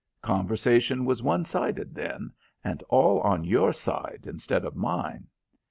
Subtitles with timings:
[0.23, 2.31] Conversation was one sided then,
[2.63, 5.27] and all on your side instead of mine.